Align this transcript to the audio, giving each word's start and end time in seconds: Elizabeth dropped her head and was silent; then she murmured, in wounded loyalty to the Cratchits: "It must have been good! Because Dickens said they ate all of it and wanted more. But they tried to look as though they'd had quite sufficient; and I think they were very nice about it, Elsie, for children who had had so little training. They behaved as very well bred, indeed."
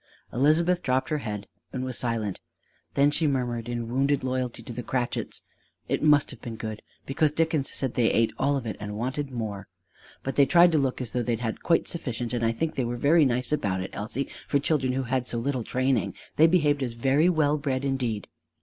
Elizabeth 0.33 0.81
dropped 0.81 1.09
her 1.09 1.19
head 1.19 1.45
and 1.71 1.85
was 1.85 1.95
silent; 1.95 2.39
then 2.95 3.11
she 3.11 3.27
murmured, 3.27 3.69
in 3.69 3.87
wounded 3.87 4.23
loyalty 4.23 4.63
to 4.63 4.73
the 4.73 4.81
Cratchits: 4.81 5.43
"It 5.87 6.01
must 6.01 6.31
have 6.31 6.41
been 6.41 6.55
good! 6.55 6.81
Because 7.05 7.31
Dickens 7.31 7.71
said 7.71 7.93
they 7.93 8.11
ate 8.11 8.33
all 8.39 8.57
of 8.57 8.65
it 8.65 8.75
and 8.79 8.97
wanted 8.97 9.29
more. 9.29 9.67
But 10.23 10.37
they 10.37 10.47
tried 10.47 10.71
to 10.71 10.79
look 10.79 11.01
as 11.01 11.11
though 11.11 11.21
they'd 11.21 11.41
had 11.41 11.61
quite 11.61 11.87
sufficient; 11.87 12.33
and 12.33 12.43
I 12.43 12.51
think 12.51 12.73
they 12.73 12.83
were 12.83 12.97
very 12.97 13.25
nice 13.25 13.51
about 13.51 13.79
it, 13.79 13.91
Elsie, 13.93 14.27
for 14.47 14.57
children 14.57 14.93
who 14.93 15.03
had 15.03 15.11
had 15.13 15.27
so 15.27 15.37
little 15.37 15.63
training. 15.63 16.15
They 16.35 16.47
behaved 16.47 16.81
as 16.81 16.93
very 16.93 17.29
well 17.29 17.59
bred, 17.59 17.85
indeed." 17.85 18.27